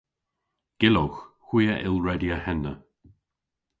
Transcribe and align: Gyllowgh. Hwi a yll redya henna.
Gyllowgh. 0.79 1.19
Hwi 1.47 1.63
a 1.73 1.75
yll 1.87 1.99
redya 2.05 2.37
henna. 2.45 2.73